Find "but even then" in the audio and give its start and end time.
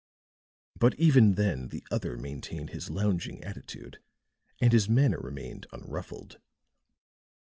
0.79-1.67